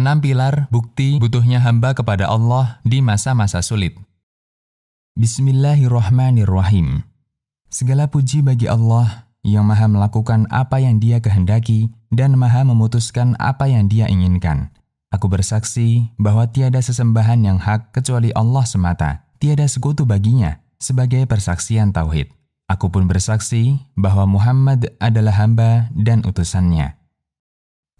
6 0.00 0.24
pilar 0.24 0.72
bukti 0.72 1.20
butuhnya 1.20 1.60
hamba 1.60 1.92
kepada 1.92 2.32
Allah 2.32 2.80
di 2.88 3.04
masa-masa 3.04 3.60
sulit. 3.60 4.00
Bismillahirrahmanirrahim. 5.20 7.04
Segala 7.68 8.08
puji 8.08 8.40
bagi 8.40 8.64
Allah 8.64 9.28
yang 9.44 9.68
maha 9.68 9.84
melakukan 9.88 10.48
apa 10.48 10.80
yang 10.80 10.96
dia 11.00 11.20
kehendaki 11.20 11.92
dan 12.08 12.32
maha 12.36 12.64
memutuskan 12.64 13.36
apa 13.36 13.68
yang 13.68 13.86
dia 13.92 14.08
inginkan. 14.08 14.72
Aku 15.10 15.26
bersaksi 15.26 16.08
bahwa 16.16 16.46
tiada 16.48 16.78
sesembahan 16.78 17.42
yang 17.42 17.58
hak 17.58 17.90
kecuali 17.90 18.30
Allah 18.32 18.62
semata, 18.62 19.26
tiada 19.42 19.66
sekutu 19.66 20.06
baginya, 20.06 20.62
sebagai 20.78 21.26
persaksian 21.26 21.90
tauhid. 21.90 22.30
Aku 22.70 22.94
pun 22.94 23.10
bersaksi 23.10 23.82
bahwa 23.98 24.30
Muhammad 24.30 24.94
adalah 25.02 25.34
hamba 25.42 25.90
dan 25.90 26.22
utusannya. 26.22 26.99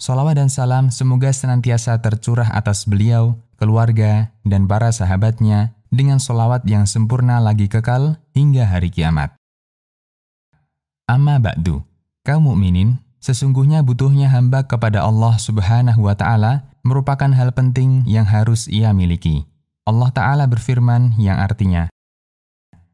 Salawat 0.01 0.41
dan 0.41 0.49
salam 0.49 0.89
semoga 0.89 1.29
senantiasa 1.29 2.01
tercurah 2.01 2.49
atas 2.57 2.89
beliau, 2.89 3.37
keluarga, 3.61 4.33
dan 4.49 4.65
para 4.65 4.89
sahabatnya 4.97 5.77
dengan 5.93 6.17
solawat 6.17 6.65
yang 6.65 6.89
sempurna 6.89 7.37
lagi 7.37 7.69
kekal 7.69 8.17
hingga 8.33 8.65
hari 8.65 8.89
kiamat. 8.89 9.37
Amma 11.05 11.37
ba'du, 11.37 11.85
kaum 12.25 12.49
mukminin, 12.49 12.97
sesungguhnya 13.21 13.85
butuhnya 13.85 14.33
hamba 14.33 14.65
kepada 14.65 15.05
Allah 15.05 15.37
Subhanahu 15.37 16.09
wa 16.09 16.17
taala 16.17 16.65
merupakan 16.81 17.29
hal 17.29 17.53
penting 17.53 18.01
yang 18.09 18.25
harus 18.25 18.73
ia 18.73 18.97
miliki. 18.97 19.45
Allah 19.85 20.09
taala 20.17 20.49
berfirman 20.49 21.21
yang 21.21 21.37
artinya, 21.37 21.93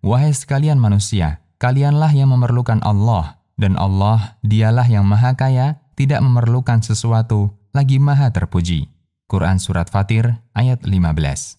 "Wahai 0.03 0.35
sekalian 0.35 0.83
manusia, 0.83 1.39
kalianlah 1.63 2.11
yang 2.11 2.35
memerlukan 2.35 2.83
Allah, 2.83 3.39
dan 3.55 3.79
Allah 3.79 4.35
dialah 4.43 4.91
yang 4.91 5.07
maha 5.07 5.39
kaya 5.39 5.86
tidak 5.97 6.21
memerlukan 6.21 6.85
sesuatu, 6.85 7.57
lagi 7.73 7.97
maha 7.97 8.29
terpuji. 8.29 8.93
Quran 9.27 9.59
Surat 9.59 9.91
Fatir 9.91 10.39
ayat 10.55 10.87
15 10.87 11.59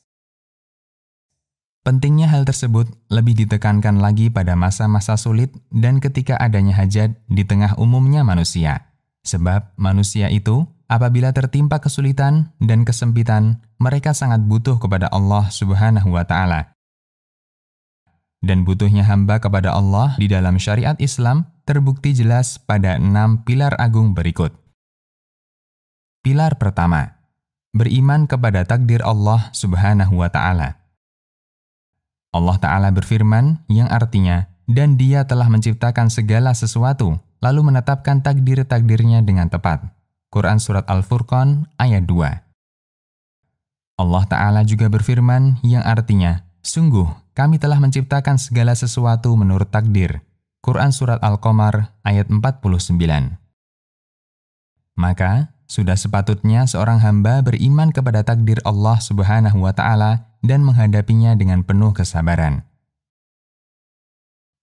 Pentingnya 1.84 2.28
hal 2.32 2.44
tersebut 2.44 2.88
lebih 3.12 3.36
ditekankan 3.44 4.00
lagi 4.00 4.28
pada 4.28 4.56
masa-masa 4.60 5.16
sulit 5.16 5.52
dan 5.72 6.00
ketika 6.04 6.36
adanya 6.40 6.76
hajat 6.76 7.16
di 7.28 7.44
tengah 7.44 7.76
umumnya 7.80 8.28
manusia. 8.28 8.92
Sebab 9.24 9.76
manusia 9.80 10.28
itu 10.28 10.68
apabila 10.92 11.32
tertimpa 11.32 11.80
kesulitan 11.80 12.52
dan 12.60 12.84
kesempitan, 12.84 13.64
mereka 13.80 14.12
sangat 14.12 14.44
butuh 14.44 14.80
kepada 14.80 15.08
Allah 15.12 15.48
Subhanahu 15.48 16.12
wa 16.12 16.28
taala. 16.28 16.76
Dan 18.44 18.68
butuhnya 18.68 19.08
hamba 19.08 19.40
kepada 19.40 19.72
Allah 19.72 20.16
di 20.20 20.28
dalam 20.28 20.60
syariat 20.60 20.96
Islam 21.00 21.48
terbukti 21.68 22.16
jelas 22.16 22.56
pada 22.64 22.96
enam 22.96 23.44
pilar 23.44 23.76
agung 23.76 24.16
berikut. 24.16 24.56
Pilar 26.24 26.56
pertama, 26.56 27.20
beriman 27.76 28.24
kepada 28.24 28.64
takdir 28.64 29.04
Allah 29.04 29.52
Subhanahu 29.52 30.24
wa 30.24 30.32
Ta'ala. 30.32 30.80
Allah 32.32 32.58
Ta'ala 32.64 32.90
berfirman 32.96 33.68
yang 33.68 33.92
artinya, 33.92 34.48
"Dan 34.64 34.96
Dia 34.96 35.28
telah 35.28 35.52
menciptakan 35.52 36.08
segala 36.08 36.56
sesuatu, 36.56 37.20
lalu 37.44 37.68
menetapkan 37.68 38.24
takdir-takdirnya 38.24 39.28
dengan 39.28 39.52
tepat." 39.52 39.84
Quran 40.32 40.64
Surat 40.64 40.88
Al-Furqan 40.88 41.68
ayat 41.80 42.08
2. 42.08 42.44
Allah 44.00 44.24
Ta'ala 44.30 44.62
juga 44.64 44.88
berfirman 44.88 45.60
yang 45.68 45.84
artinya, 45.84 46.48
Sungguh, 46.64 47.08
kami 47.32 47.64
telah 47.64 47.80
menciptakan 47.80 48.36
segala 48.36 48.76
sesuatu 48.76 49.32
menurut 49.40 49.72
takdir, 49.72 50.20
Quran 50.62 50.92
Surat 50.92 51.22
Al-Qamar 51.24 51.98
ayat 52.04 52.28
49. 52.28 52.98
Maka, 54.98 55.54
sudah 55.68 56.00
sepatutnya 56.00 56.64
seorang 56.64 57.04
hamba 57.04 57.44
beriman 57.44 57.92
kepada 57.92 58.24
takdir 58.24 58.64
Allah 58.64 58.98
Subhanahu 58.98 59.68
wa 59.68 59.76
taala 59.76 60.32
dan 60.40 60.64
menghadapinya 60.64 61.36
dengan 61.36 61.62
penuh 61.62 61.92
kesabaran. 61.92 62.64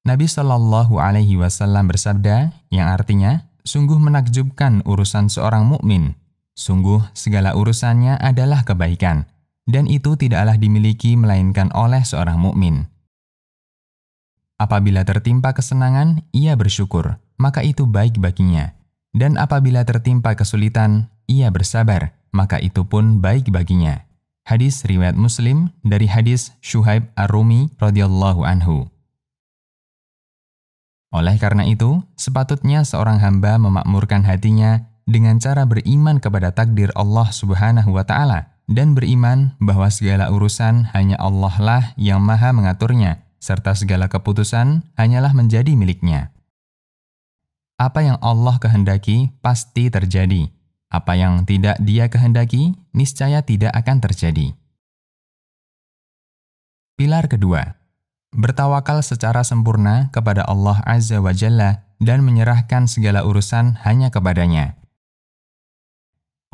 Nabi 0.05 0.29
Shallallahu 0.29 1.01
alaihi 1.01 1.41
wasallam 1.41 1.89
bersabda 1.89 2.53
yang 2.69 2.89
artinya, 2.93 3.49
sungguh 3.65 3.97
menakjubkan 3.97 4.85
urusan 4.85 5.33
seorang 5.33 5.65
mukmin. 5.65 6.17
Sungguh 6.55 7.03
segala 7.17 7.57
urusannya 7.57 8.21
adalah 8.21 8.63
kebaikan 8.63 9.27
dan 9.65 9.89
itu 9.89 10.15
tidaklah 10.15 10.61
dimiliki 10.61 11.17
melainkan 11.17 11.73
oleh 11.73 12.05
seorang 12.05 12.37
mukmin. 12.37 12.89
Apabila 14.65 15.05
tertimpa 15.05 15.53
kesenangan, 15.53 16.25
ia 16.33 16.57
bersyukur, 16.57 17.21
maka 17.37 17.61
itu 17.61 17.85
baik 17.85 18.17
baginya. 18.17 18.73
Dan 19.13 19.37
apabila 19.37 19.85
tertimpa 19.85 20.33
kesulitan, 20.33 21.13
ia 21.29 21.53
bersabar, 21.53 22.17
maka 22.33 22.57
itu 22.65 22.81
pun 22.89 23.21
baik 23.21 23.53
baginya. 23.53 24.09
Hadis 24.49 24.89
riwayat 24.89 25.21
Muslim 25.21 25.69
dari 25.85 26.09
hadis 26.09 26.57
Syuhaib 26.65 27.13
Ar-Rumi 27.13 27.77
radhiyallahu 27.77 28.41
anhu. 28.41 28.89
Oleh 31.13 31.37
karena 31.37 31.69
itu, 31.69 32.01
sepatutnya 32.17 32.89
seorang 32.89 33.21
hamba 33.21 33.61
memakmurkan 33.61 34.25
hatinya 34.25 34.89
dengan 35.05 35.45
cara 35.45 35.69
beriman 35.69 36.25
kepada 36.25 36.57
takdir 36.57 36.89
Allah 36.97 37.29
Subhanahu 37.29 37.93
wa 37.93 38.09
taala 38.09 38.57
dan 38.65 38.97
beriman 38.97 39.61
bahwa 39.61 39.93
segala 39.93 40.33
urusan 40.33 40.89
hanya 40.97 41.21
Allah 41.21 41.55
lah 41.61 41.85
yang 42.01 42.25
Maha 42.25 42.57
mengaturnya 42.57 43.21
serta 43.45 43.77
segala 43.77 44.09
keputusan 44.09 44.97
hanyalah 44.97 45.37
menjadi 45.37 45.77
miliknya. 45.77 46.33
Apa 47.77 48.01
yang 48.01 48.17
Allah 48.25 48.57
kehendaki 48.57 49.37
pasti 49.45 49.93
terjadi. 49.93 50.49
Apa 50.89 51.13
yang 51.13 51.45
tidak 51.45 51.77
dia 51.85 52.09
kehendaki, 52.09 52.73
niscaya 52.97 53.45
tidak 53.45 53.77
akan 53.77 54.01
terjadi. 54.01 54.57
Pilar 56.97 57.29
kedua, 57.29 57.77
bertawakal 58.33 59.05
secara 59.05 59.45
sempurna 59.45 60.09
kepada 60.15 60.47
Allah 60.47 60.81
Azza 60.87 61.19
wa 61.19 61.35
Jalla 61.35 61.85
dan 61.99 62.23
menyerahkan 62.25 62.89
segala 62.89 63.27
urusan 63.27 63.83
hanya 63.85 64.09
kepadanya. 64.09 64.79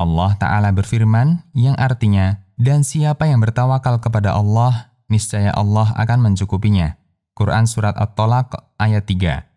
Allah 0.01 0.33
Ta'ala 0.41 0.73
berfirman 0.73 1.45
yang 1.53 1.77
artinya, 1.77 2.41
dan 2.57 2.81
siapa 2.81 3.29
yang 3.29 3.37
bertawakal 3.37 4.01
kepada 4.01 4.33
Allah, 4.33 4.90
niscaya 5.11 5.51
Allah 5.51 5.91
akan 5.99 6.31
mencukupinya. 6.31 6.95
Quran 7.35 7.67
Surat 7.67 7.99
At-Tolak 7.99 8.55
ayat 8.79 9.03
3 9.03 9.51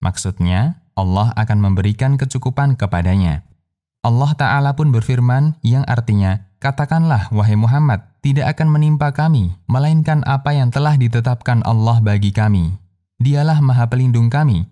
Maksudnya, 0.00 0.80
Allah 0.96 1.36
akan 1.36 1.58
memberikan 1.60 2.16
kecukupan 2.16 2.80
kepadanya. 2.80 3.44
Allah 4.00 4.32
Ta'ala 4.32 4.72
pun 4.72 4.88
berfirman 4.88 5.60
yang 5.60 5.84
artinya, 5.84 6.48
Katakanlah, 6.60 7.32
wahai 7.32 7.56
Muhammad, 7.56 8.04
tidak 8.20 8.56
akan 8.56 8.68
menimpa 8.72 9.12
kami, 9.16 9.56
melainkan 9.64 10.20
apa 10.28 10.52
yang 10.52 10.68
telah 10.68 10.96
ditetapkan 10.96 11.64
Allah 11.64 12.00
bagi 12.04 12.32
kami. 12.32 12.76
Dialah 13.20 13.60
maha 13.64 13.88
pelindung 13.88 14.28
kami. 14.28 14.68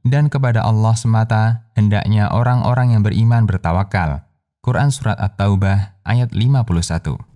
Dan 0.00 0.32
kepada 0.32 0.64
Allah 0.64 0.96
semata, 0.96 1.68
hendaknya 1.76 2.32
orang-orang 2.32 2.96
yang 2.96 3.04
beriman 3.04 3.44
bertawakal. 3.44 4.24
Quran 4.60 4.92
Surat 4.92 5.16
At-Taubah 5.16 6.00
ayat 6.04 6.32
51 6.32 7.29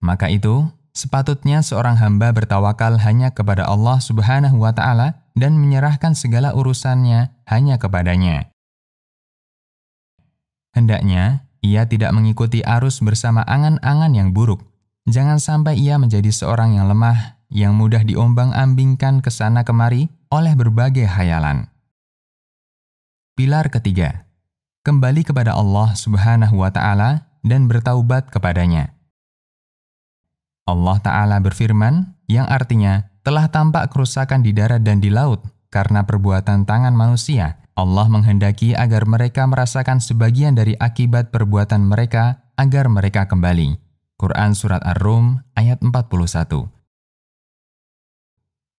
maka 0.00 0.28
itu, 0.28 0.68
sepatutnya 0.96 1.60
seorang 1.60 2.00
hamba 2.00 2.32
bertawakal 2.32 2.96
hanya 3.00 3.32
kepada 3.32 3.68
Allah 3.68 4.00
Subhanahu 4.00 4.60
wa 4.60 4.72
taala 4.72 5.24
dan 5.36 5.60
menyerahkan 5.60 6.16
segala 6.16 6.56
urusannya 6.56 7.32
hanya 7.44 7.76
kepadanya. 7.76 8.48
Hendaknya 10.72 11.46
ia 11.60 11.88
tidak 11.88 12.12
mengikuti 12.12 12.64
arus 12.64 13.00
bersama 13.04 13.44
angan-angan 13.44 14.12
yang 14.12 14.30
buruk. 14.32 14.64
Jangan 15.06 15.38
sampai 15.38 15.78
ia 15.78 15.96
menjadi 16.00 16.28
seorang 16.32 16.74
yang 16.76 16.90
lemah, 16.90 17.38
yang 17.52 17.78
mudah 17.78 18.02
diombang-ambingkan 18.02 19.22
ke 19.22 19.30
sana 19.30 19.62
kemari 19.62 20.10
oleh 20.32 20.52
berbagai 20.58 21.06
hayalan. 21.06 21.70
Pilar 23.36 23.68
ketiga, 23.68 24.26
kembali 24.82 25.22
kepada 25.22 25.54
Allah 25.54 25.92
Subhanahu 25.92 26.64
wa 26.64 26.72
taala 26.72 27.28
dan 27.44 27.68
bertaubat 27.68 28.32
kepadanya. 28.32 28.95
Allah 30.66 30.98
Ta'ala 30.98 31.38
berfirman, 31.38 32.18
yang 32.26 32.50
artinya, 32.50 33.06
telah 33.22 33.46
tampak 33.46 33.94
kerusakan 33.94 34.42
di 34.42 34.50
darat 34.50 34.82
dan 34.82 34.98
di 34.98 35.14
laut 35.14 35.46
karena 35.70 36.02
perbuatan 36.02 36.66
tangan 36.66 36.94
manusia. 36.94 37.62
Allah 37.76 38.08
menghendaki 38.08 38.72
agar 38.72 39.04
mereka 39.04 39.44
merasakan 39.44 40.00
sebagian 40.00 40.56
dari 40.56 40.74
akibat 40.80 41.28
perbuatan 41.28 41.86
mereka 41.86 42.40
agar 42.56 42.88
mereka 42.88 43.28
kembali. 43.28 43.76
Quran 44.16 44.56
Surat 44.56 44.80
Ar-Rum 44.80 45.44
ayat 45.52 45.84
41 45.84 46.72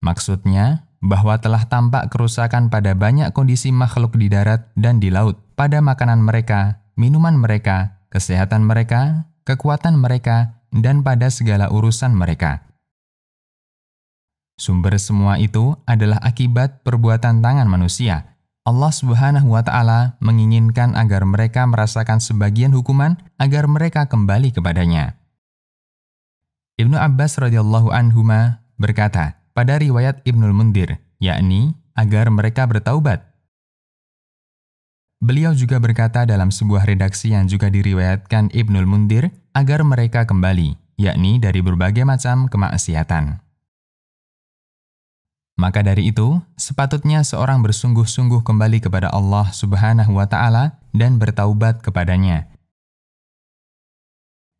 Maksudnya, 0.01 0.89
bahwa 0.97 1.37
telah 1.37 1.61
tampak 1.69 2.09
kerusakan 2.09 2.73
pada 2.73 2.97
banyak 2.97 3.29
kondisi 3.37 3.69
makhluk 3.69 4.17
di 4.17 4.33
darat 4.33 4.65
dan 4.73 4.97
di 4.97 5.13
laut, 5.13 5.37
pada 5.53 5.77
makanan 5.77 6.25
mereka, 6.25 6.81
minuman 6.97 7.37
mereka, 7.37 8.01
kesehatan 8.09 8.65
mereka, 8.65 9.29
kekuatan 9.45 9.93
mereka, 10.01 10.56
dan 10.79 11.01
pada 11.01 11.27
segala 11.33 11.69
urusan 11.73 12.13
mereka. 12.13 12.67
Sumber 14.57 14.97
semua 14.97 15.37
itu 15.37 15.77
adalah 15.85 16.17
akibat 16.25 16.81
perbuatan 16.81 17.45
tangan 17.45 17.69
manusia. 17.69 18.33
Allah 18.65 18.89
Subhanahu 18.89 19.53
wa 19.53 19.61
taala 19.61 20.17
menginginkan 20.17 20.97
agar 20.97 21.23
mereka 21.23 21.63
merasakan 21.69 22.17
sebagian 22.17 22.73
hukuman 22.73 23.21
agar 23.37 23.69
mereka 23.69 24.09
kembali 24.09 24.51
kepadanya. 24.51 25.21
Ibnu 26.81 26.97
Abbas 26.97 27.37
radhiyallahu 27.37 27.93
anhu 27.93 28.25
berkata 28.81 29.39
pada 29.53 29.77
riwayat 29.77 30.25
Ibnul 30.25 30.57
Mundir, 30.57 31.01
yakni 31.21 31.77
agar 31.93 32.29
mereka 32.33 32.65
bertaubat. 32.65 33.36
Beliau 35.27 35.51
juga 35.51 35.75
berkata 35.75 36.23
dalam 36.23 36.55
sebuah 36.55 36.87
redaksi 36.87 37.35
yang 37.35 37.51
juga 37.51 37.67
diriwayatkan 37.67 38.55
Ibnul 38.55 38.87
Mundir 38.87 39.35
agar 39.51 39.83
mereka 39.83 40.23
kembali, 40.23 40.79
yakni 40.95 41.35
dari 41.35 41.59
berbagai 41.59 42.07
macam 42.07 42.47
kemaksiatan. 42.47 43.43
Maka 45.59 45.83
dari 45.83 46.15
itu, 46.15 46.39
sepatutnya 46.55 47.27
seorang 47.27 47.59
bersungguh-sungguh 47.59 48.39
kembali 48.39 48.79
kepada 48.79 49.11
Allah 49.11 49.51
Subhanahu 49.51 50.15
wa 50.15 50.31
taala 50.31 50.79
dan 50.95 51.19
bertaubat 51.19 51.83
kepadanya. 51.83 52.47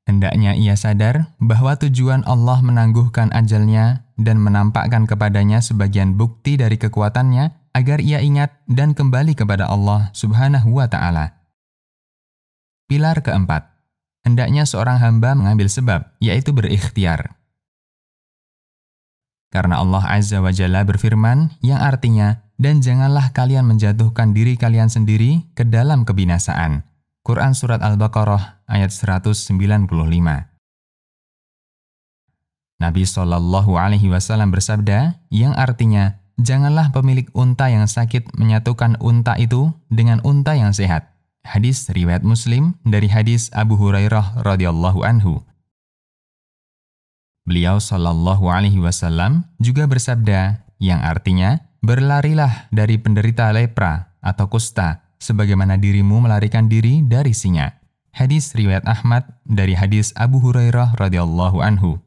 Hendaknya 0.03 0.51
ia 0.51 0.75
sadar 0.75 1.31
bahwa 1.39 1.79
tujuan 1.79 2.27
Allah 2.27 2.59
menangguhkan 2.59 3.31
ajalnya 3.31 4.03
dan 4.19 4.43
menampakkan 4.43 5.07
kepadanya 5.07 5.63
sebagian 5.63 6.19
bukti 6.19 6.59
dari 6.59 6.75
kekuatannya 6.75 7.55
agar 7.77 8.01
ia 8.01 8.17
ingat 8.25 8.57
dan 8.65 8.97
kembali 8.97 9.37
kepada 9.37 9.69
Allah 9.69 10.09
Subhanahu 10.17 10.81
wa 10.81 10.89
taala. 10.89 11.37
Pilar 12.89 13.21
keempat, 13.21 13.69
hendaknya 14.25 14.65
seorang 14.65 14.97
hamba 14.97 15.37
mengambil 15.37 15.69
sebab, 15.69 16.09
yaitu 16.17 16.49
berikhtiar. 16.49 17.37
Karena 19.53 19.79
Allah 19.79 20.03
Azza 20.09 20.41
wa 20.41 20.49
Jalla 20.49 20.81
berfirman 20.81 21.61
yang 21.61 21.77
artinya, 21.77 22.41
dan 22.57 22.81
janganlah 22.81 23.29
kalian 23.37 23.69
menjatuhkan 23.69 24.33
diri 24.33 24.57
kalian 24.57 24.89
sendiri 24.89 25.45
ke 25.53 25.61
dalam 25.61 26.01
kebinasaan. 26.01 26.81
Quran 27.21 27.53
Surat 27.53 27.85
Al-Baqarah 27.85 28.65
ayat 28.65 28.89
195 28.89 29.53
Nabi 32.77 33.03
Shallallahu 33.03 33.73
Alaihi 33.77 34.09
Wasallam 34.09 34.53
bersabda, 34.53 35.21
yang 35.33 35.53
artinya, 35.57 36.21
janganlah 36.37 36.93
pemilik 36.93 37.27
unta 37.33 37.67
yang 37.67 37.89
sakit 37.89 38.37
menyatukan 38.37 38.97
unta 39.01 39.35
itu 39.35 39.73
dengan 39.89 40.21
unta 40.21 40.53
yang 40.53 40.71
sehat. 40.71 41.13
Hadis 41.45 41.87
riwayat 41.89 42.21
Muslim 42.23 42.77
dari 42.85 43.09
hadis 43.09 43.49
Abu 43.55 43.75
Hurairah 43.79 44.43
radhiyallahu 44.45 45.01
anhu. 45.03 45.41
Beliau 47.47 47.79
Shallallahu 47.79 48.51
Alaihi 48.51 48.83
Wasallam 48.83 49.47
juga 49.55 49.87
bersabda, 49.87 50.67
yang 50.83 50.99
artinya 50.99 51.63
berlarilah 51.79 52.67
dari 52.75 52.99
penderita 52.99 53.47
lepra 53.55 54.11
atau 54.19 54.51
kusta, 54.51 55.07
sebagaimana 55.23 55.79
dirimu 55.79 56.19
melarikan 56.19 56.67
diri 56.67 56.99
dari 57.07 57.31
singa. 57.31 57.79
Hadis 58.11 58.51
riwayat 58.51 58.83
Ahmad 58.83 59.29
dari 59.47 59.77
hadis 59.79 60.11
Abu 60.19 60.43
Hurairah 60.43 60.99
radhiyallahu 60.99 61.63
anhu. 61.63 62.03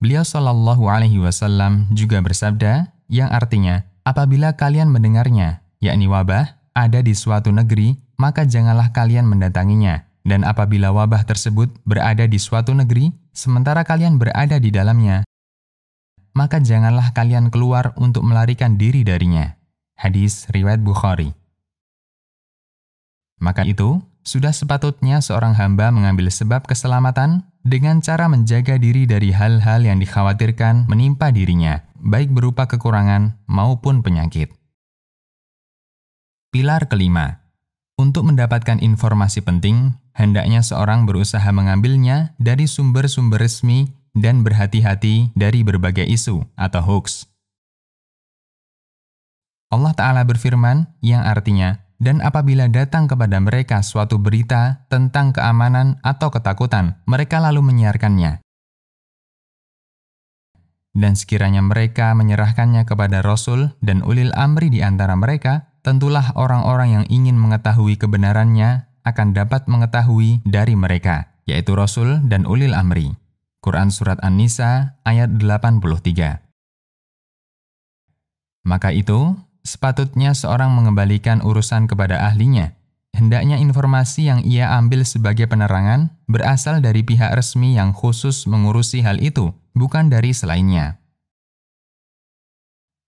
Beliau 0.00 0.24
Shallallahu 0.24 0.88
Alaihi 0.88 1.20
Wasallam 1.20 1.92
juga 1.92 2.24
bersabda, 2.24 2.88
yang 3.12 3.28
artinya 3.28 3.84
apabila 4.00 4.56
kalian 4.56 4.88
mendengarnya, 4.88 5.60
yakni 5.76 6.08
wabah 6.08 6.56
ada 6.72 7.04
di 7.04 7.12
suatu 7.12 7.52
negeri, 7.52 8.00
maka 8.16 8.48
janganlah 8.48 8.96
kalian 8.96 9.28
mendatanginya. 9.28 10.08
Dan 10.24 10.48
apabila 10.48 10.88
wabah 10.88 11.28
tersebut 11.28 11.68
berada 11.84 12.24
di 12.24 12.40
suatu 12.40 12.72
negeri, 12.72 13.12
sementara 13.36 13.84
kalian 13.84 14.16
berada 14.16 14.56
di 14.56 14.72
dalamnya, 14.72 15.20
maka 16.32 16.64
janganlah 16.64 17.12
kalian 17.12 17.52
keluar 17.52 17.92
untuk 18.00 18.24
melarikan 18.24 18.80
diri 18.80 19.04
darinya. 19.04 19.60
Hadis 20.00 20.48
Riwayat 20.48 20.80
Bukhari 20.80 21.36
Maka 23.36 23.68
itu, 23.68 24.00
sudah 24.22 24.52
sepatutnya 24.52 25.24
seorang 25.24 25.56
hamba 25.56 25.88
mengambil 25.90 26.28
sebab 26.28 26.68
keselamatan 26.68 27.48
dengan 27.60 28.00
cara 28.00 28.28
menjaga 28.28 28.80
diri 28.80 29.04
dari 29.04 29.32
hal-hal 29.32 29.84
yang 29.84 30.00
dikhawatirkan 30.00 30.88
menimpa 30.88 31.28
dirinya, 31.32 31.84
baik 32.00 32.32
berupa 32.32 32.64
kekurangan 32.64 33.36
maupun 33.44 34.00
penyakit. 34.00 34.52
Pilar 36.50 36.88
kelima, 36.90 37.40
untuk 38.00 38.24
mendapatkan 38.32 38.80
informasi 38.80 39.44
penting, 39.44 39.92
hendaknya 40.16 40.64
seorang 40.64 41.04
berusaha 41.04 41.44
mengambilnya 41.52 42.32
dari 42.40 42.64
sumber-sumber 42.64 43.44
resmi 43.44 43.92
dan 44.16 44.40
berhati-hati 44.40 45.36
dari 45.36 45.60
berbagai 45.60 46.08
isu 46.08 46.42
atau 46.56 46.80
hoax. 46.80 47.28
Allah 49.70 49.94
Ta'ala 49.94 50.24
berfirman 50.24 50.88
yang 51.04 51.22
artinya, 51.22 51.78
dan 52.00 52.24
apabila 52.24 52.66
datang 52.72 53.06
kepada 53.06 53.36
mereka 53.38 53.84
suatu 53.84 54.16
berita 54.16 54.88
tentang 54.88 55.36
keamanan 55.36 56.00
atau 56.00 56.32
ketakutan, 56.32 56.96
mereka 57.04 57.38
lalu 57.38 57.60
menyiarkannya. 57.60 58.40
Dan 60.90 61.14
sekiranya 61.14 61.62
mereka 61.62 62.16
menyerahkannya 62.18 62.82
kepada 62.82 63.22
Rasul 63.22 63.78
dan 63.78 64.02
ulil 64.02 64.34
amri 64.34 64.74
di 64.74 64.82
antara 64.82 65.14
mereka, 65.14 65.70
tentulah 65.86 66.34
orang-orang 66.34 66.98
yang 66.98 67.06
ingin 67.06 67.38
mengetahui 67.38 67.94
kebenarannya 67.94 68.90
akan 69.04 69.32
dapat 69.32 69.64
mengetahui 69.68 70.44
dari 70.44 70.76
mereka, 70.76 71.32
yaitu 71.48 71.72
Rasul 71.72 72.20
dan 72.28 72.44
Ulil 72.44 72.76
Amri. 72.76 73.16
Quran 73.60 73.92
Surat 73.92 74.16
An-Nisa 74.24 74.96
ayat 75.04 75.36
83 75.36 76.40
Maka 78.64 78.88
itu, 78.92 79.36
sepatutnya 79.62 80.32
seorang 80.32 80.72
mengembalikan 80.72 81.44
urusan 81.44 81.86
kepada 81.86 82.20
ahlinya. 82.28 82.76
Hendaknya 83.10 83.58
informasi 83.58 84.30
yang 84.30 84.40
ia 84.46 84.70
ambil 84.78 85.02
sebagai 85.02 85.50
penerangan 85.50 86.14
berasal 86.30 86.78
dari 86.78 87.02
pihak 87.02 87.34
resmi 87.34 87.74
yang 87.74 87.90
khusus 87.90 88.46
mengurusi 88.46 89.02
hal 89.02 89.18
itu, 89.18 89.50
bukan 89.74 90.06
dari 90.08 90.30
selainnya. 90.30 91.00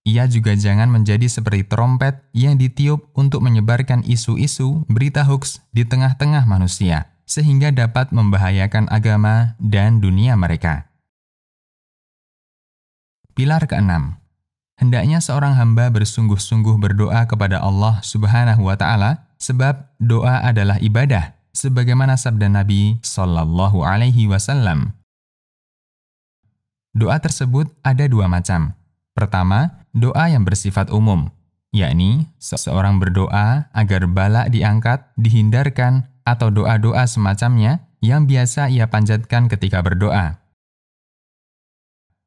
Ia 0.02 0.26
juga 0.26 0.58
jangan 0.58 0.90
menjadi 0.90 1.30
seperti 1.30 1.62
trompet 1.62 2.18
yang 2.34 2.58
ditiup 2.58 3.14
untuk 3.14 3.38
menyebarkan 3.46 4.02
isu-isu 4.02 4.82
berita 4.90 5.22
hoax 5.22 5.62
di 5.70 5.86
tengah-tengah 5.86 6.42
manusia, 6.42 7.14
sehingga 7.22 7.70
dapat 7.70 8.10
membahayakan 8.10 8.90
agama 8.90 9.54
dan 9.62 10.02
dunia 10.02 10.34
mereka. 10.34 10.90
Pilar 13.38 13.64
keenam, 13.70 14.18
hendaknya 14.82 15.22
seorang 15.22 15.54
hamba 15.54 15.86
bersungguh-sungguh 15.94 16.74
berdoa 16.82 17.22
kepada 17.30 17.62
Allah 17.62 18.02
Subhanahu 18.02 18.66
wa 18.66 18.74
Ta'ala, 18.74 19.30
sebab 19.38 19.86
doa 20.02 20.42
adalah 20.42 20.82
ibadah, 20.82 21.38
sebagaimana 21.54 22.18
sabda 22.18 22.50
Nabi 22.50 22.98
Sallallahu 22.98 23.86
Alaihi 23.86 24.26
Wasallam. 24.26 24.90
Doa 26.90 27.22
tersebut 27.22 27.70
ada 27.86 28.10
dua 28.10 28.26
macam. 28.26 28.74
Pertama, 29.14 29.86
doa 29.94 30.26
yang 30.26 30.42
bersifat 30.42 30.90
umum, 30.90 31.30
yakni 31.70 32.26
seseorang 32.42 32.98
berdoa 32.98 33.70
agar 33.70 34.10
bala 34.10 34.50
diangkat, 34.50 35.06
dihindarkan, 35.14 36.10
atau 36.26 36.50
doa-doa 36.50 37.06
semacamnya 37.06 37.86
yang 38.02 38.26
biasa 38.26 38.66
ia 38.66 38.90
panjatkan 38.90 39.46
ketika 39.46 39.78
berdoa. 39.78 40.41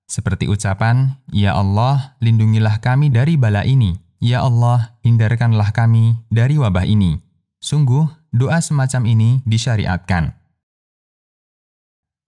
Seperti 0.06 0.46
ucapan, 0.46 1.18
Ya 1.34 1.58
Allah, 1.58 2.18
lindungilah 2.22 2.78
kami 2.80 3.10
dari 3.10 3.36
bala 3.36 3.66
ini. 3.66 3.98
Ya 4.22 4.46
Allah, 4.46 4.98
hindarkanlah 5.02 5.74
kami 5.74 6.18
dari 6.30 6.58
wabah 6.62 6.86
ini. 6.86 7.22
Sungguh, 7.62 8.06
doa 8.30 8.62
semacam 8.62 9.10
ini 9.10 9.30
disyariatkan. 9.44 10.38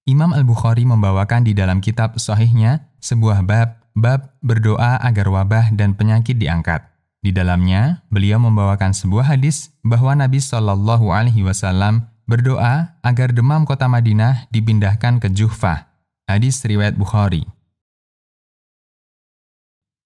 Imam 0.08 0.32
Al-Bukhari 0.34 0.88
membawakan 0.88 1.46
di 1.46 1.54
dalam 1.54 1.84
kitab 1.84 2.16
sahihnya 2.18 2.90
sebuah 3.04 3.44
bab 3.44 3.88
Bab 3.98 4.38
berdoa 4.46 5.02
agar 5.02 5.26
wabah 5.26 5.74
dan 5.74 5.98
penyakit 5.98 6.38
diangkat. 6.38 6.86
Di 7.26 7.34
dalamnya, 7.34 8.06
beliau 8.14 8.38
membawakan 8.38 8.94
sebuah 8.94 9.34
hadis 9.34 9.74
bahwa 9.82 10.14
Nabi 10.14 10.38
Shallallahu 10.38 11.10
Alaihi 11.10 11.42
Wasallam 11.42 12.06
berdoa 12.30 12.94
agar 13.02 13.34
demam 13.34 13.66
kota 13.66 13.90
Madinah 13.90 14.54
dipindahkan 14.54 15.18
ke 15.18 15.34
Juhfah. 15.34 15.90
Hadis 16.30 16.62
riwayat 16.62 16.94
Bukhari. 16.94 17.57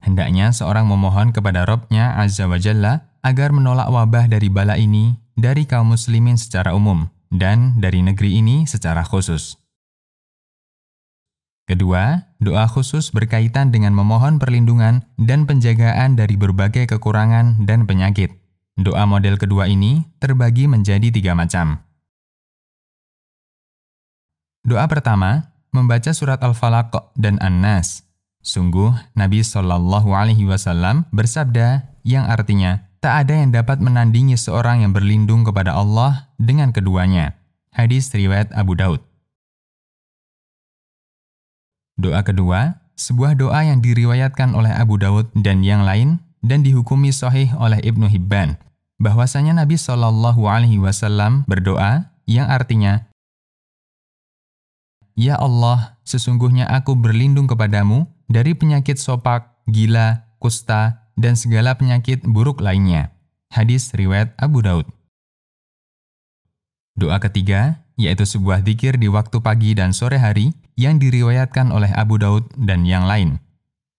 Hendaknya 0.02 0.50
seorang 0.50 0.90
memohon 0.90 1.30
kepada 1.30 1.64
Robnya 1.64 2.18
Azza 2.18 2.50
wa 2.50 2.58
Jalla 2.58 3.08
agar 3.22 3.54
menolak 3.54 3.88
wabah 3.88 4.26
dari 4.26 4.50
bala 4.50 4.76
ini 4.76 5.14
dari 5.38 5.70
kaum 5.70 5.94
muslimin 5.94 6.36
secara 6.42 6.74
umum 6.74 7.06
dan 7.30 7.78
dari 7.78 8.02
negeri 8.02 8.42
ini 8.42 8.66
secara 8.66 9.06
khusus. 9.06 9.62
Kedua, 11.70 12.34
doa 12.44 12.68
khusus 12.68 13.16
berkaitan 13.16 13.72
dengan 13.72 13.96
memohon 13.96 14.42
perlindungan 14.42 15.08
dan 15.16 15.48
penjagaan 15.48 16.20
dari 16.20 16.36
berbagai 16.36 16.90
kekurangan 16.92 17.64
dan 17.64 17.88
penyakit. 17.88 18.36
Doa 18.76 19.08
model 19.08 19.40
kedua 19.40 19.72
ini 19.72 20.04
terbagi 20.20 20.68
menjadi 20.68 21.08
tiga 21.14 21.32
macam. 21.32 21.80
Doa 24.68 24.84
pertama, 24.92 25.56
membaca 25.72 26.12
surat 26.12 26.44
Al-Falaq 26.44 27.16
dan 27.16 27.40
An-Nas. 27.40 28.04
Sungguh, 28.42 28.98
Nabi 29.14 29.46
Shallallahu 29.46 30.18
Alaihi 30.18 30.50
Wasallam 30.50 31.06
bersabda, 31.14 31.94
yang 32.02 32.26
artinya 32.26 32.90
tak 32.98 33.26
ada 33.26 33.38
yang 33.38 33.54
dapat 33.54 33.78
menandingi 33.78 34.34
seorang 34.34 34.82
yang 34.82 34.94
berlindung 34.94 35.46
kepada 35.46 35.78
Allah 35.78 36.34
dengan 36.42 36.74
keduanya. 36.74 37.38
Hadis 37.70 38.10
riwayat 38.10 38.50
Abu 38.58 38.74
Daud. 38.74 39.02
Doa 42.02 42.26
kedua, 42.26 42.82
sebuah 42.98 43.38
doa 43.38 43.62
yang 43.62 43.82
diriwayatkan 43.82 44.58
oleh 44.58 44.74
Abu 44.74 44.98
Daud 44.98 45.30
dan 45.38 45.62
yang 45.62 45.86
lain 45.86 46.18
dan 46.42 46.66
dihukumi 46.66 47.14
sahih 47.14 47.54
oleh 47.58 47.78
Ibnu 47.86 48.10
Hibban 48.10 48.58
bahwasanya 49.02 49.58
Nabi 49.58 49.78
Shallallahu 49.78 50.46
alaihi 50.46 50.78
wasallam 50.78 51.46
berdoa 51.50 52.14
yang 52.30 52.50
artinya 52.50 53.10
Ya 55.12 55.36
Allah, 55.38 56.00
sesungguhnya 56.08 56.66
aku 56.72 56.96
berlindung 56.96 57.46
kepadamu 57.46 58.08
dari 58.32 58.56
penyakit 58.56 58.96
sopak, 58.96 59.62
gila, 59.68 60.32
kusta, 60.40 61.12
dan 61.20 61.36
segala 61.36 61.76
penyakit 61.76 62.24
buruk 62.24 62.64
lainnya. 62.64 63.12
Hadis 63.52 63.92
riwayat 63.92 64.32
Abu 64.40 64.64
Daud. 64.64 64.88
Doa 66.96 67.20
ketiga, 67.20 67.84
yaitu 68.00 68.24
sebuah 68.24 68.64
zikir 68.64 68.96
di 68.96 69.12
waktu 69.12 69.44
pagi 69.44 69.76
dan 69.76 69.92
sore 69.92 70.18
hari 70.18 70.56
yang 70.80 70.98
diriwayatkan 70.98 71.70
oleh 71.70 71.92
Abu 71.92 72.16
Daud 72.16 72.48
dan 72.56 72.88
yang 72.88 73.04
lain. 73.04 73.44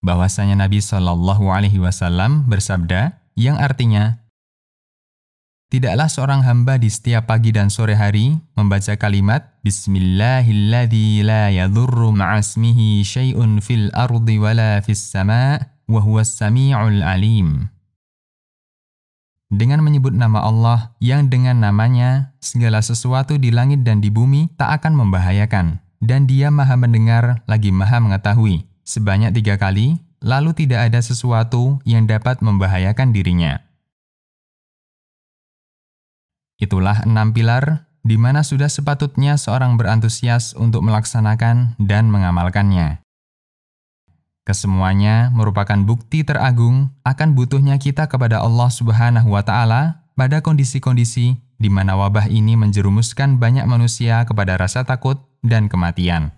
Bahwasanya 0.02 0.58
Nabi 0.58 0.82
Shallallahu 0.82 1.52
Alaihi 1.52 1.78
Wasallam 1.78 2.48
bersabda, 2.48 3.22
yang 3.38 3.60
artinya, 3.60 4.21
Tidaklah 5.72 6.04
seorang 6.04 6.44
hamba 6.44 6.76
di 6.76 6.92
setiap 6.92 7.32
pagi 7.32 7.48
dan 7.48 7.72
sore 7.72 7.96
hari 7.96 8.36
membaca 8.60 8.92
kalimat 9.00 9.56
Bismillahilladzi 9.64 11.24
la 11.24 11.48
yadurru 11.48 12.12
ma'asmihi 12.12 13.00
syai'un 13.00 13.56
fil 13.64 13.88
ardi 13.96 14.36
wala 14.36 14.84
fis 14.84 15.00
sama' 15.00 15.64
wa 15.88 16.00
huwas 16.04 16.28
sami'ul 16.28 17.00
alim. 17.00 17.72
Dengan 19.48 19.80
menyebut 19.80 20.12
nama 20.12 20.44
Allah 20.44 20.92
yang 21.00 21.32
dengan 21.32 21.64
namanya 21.64 22.36
segala 22.36 22.84
sesuatu 22.84 23.40
di 23.40 23.48
langit 23.48 23.80
dan 23.80 24.04
di 24.04 24.12
bumi 24.12 24.52
tak 24.60 24.84
akan 24.84 24.92
membahayakan 24.92 25.80
dan 26.04 26.28
dia 26.28 26.52
maha 26.52 26.76
mendengar 26.76 27.48
lagi 27.48 27.72
maha 27.72 27.96
mengetahui 27.96 28.68
sebanyak 28.84 29.32
tiga 29.40 29.56
kali 29.56 29.96
lalu 30.20 30.52
tidak 30.52 30.92
ada 30.92 31.00
sesuatu 31.00 31.80
yang 31.88 32.04
dapat 32.04 32.44
membahayakan 32.44 33.16
dirinya. 33.16 33.71
Itulah 36.62 37.02
enam 37.02 37.34
pilar 37.34 37.90
di 38.06 38.14
mana 38.14 38.46
sudah 38.46 38.70
sepatutnya 38.70 39.34
seorang 39.34 39.74
berantusias 39.74 40.54
untuk 40.54 40.86
melaksanakan 40.86 41.74
dan 41.82 42.06
mengamalkannya. 42.06 43.02
Kesemuanya 44.46 45.34
merupakan 45.34 45.78
bukti 45.82 46.22
teragung 46.22 46.94
akan 47.02 47.34
butuhnya 47.34 47.78
kita 47.82 48.06
kepada 48.06 48.38
Allah 48.38 48.70
Subhanahu 48.70 49.34
wa 49.34 49.42
Ta'ala 49.42 50.06
pada 50.14 50.38
kondisi-kondisi 50.38 51.38
di 51.58 51.70
mana 51.70 51.98
wabah 51.98 52.26
ini 52.26 52.58
menjerumuskan 52.58 53.38
banyak 53.38 53.66
manusia 53.66 54.22
kepada 54.22 54.54
rasa 54.58 54.86
takut 54.86 55.18
dan 55.42 55.66
kematian. 55.66 56.30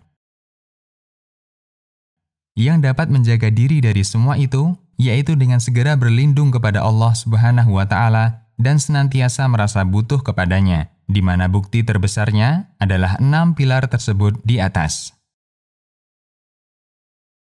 Yang 2.56 2.92
dapat 2.92 3.08
menjaga 3.12 3.48
diri 3.52 3.80
dari 3.80 4.04
semua 4.04 4.40
itu 4.40 4.72
yaitu 5.00 5.36
dengan 5.36 5.58
segera 5.58 5.96
berlindung 5.96 6.52
kepada 6.52 6.84
Allah 6.84 7.12
Subhanahu 7.12 7.76
wa 7.76 7.88
Ta'ala 7.88 8.43
dan 8.60 8.78
senantiasa 8.78 9.46
merasa 9.50 9.82
butuh 9.82 10.22
kepadanya, 10.22 10.94
di 11.06 11.20
mana 11.20 11.50
bukti 11.50 11.82
terbesarnya 11.82 12.74
adalah 12.78 13.18
enam 13.18 13.56
pilar 13.56 13.86
tersebut 13.90 14.40
di 14.46 14.60
atas. 14.62 15.14